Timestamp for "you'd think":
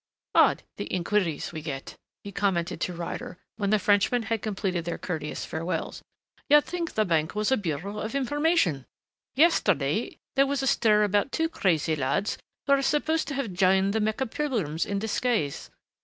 6.49-6.95